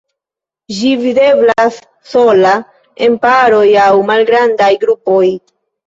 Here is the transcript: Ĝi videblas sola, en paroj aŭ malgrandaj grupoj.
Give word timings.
Ĝi 0.77 0.93
videblas 1.01 1.77
sola, 2.15 2.55
en 3.09 3.21
paroj 3.29 3.65
aŭ 3.87 3.95
malgrandaj 4.13 4.75
grupoj. 4.87 5.25